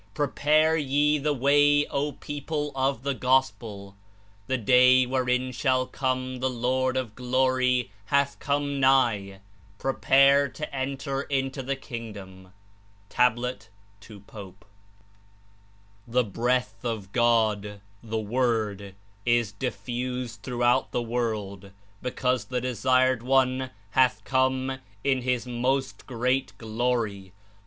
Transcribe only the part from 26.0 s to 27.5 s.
Great Glory.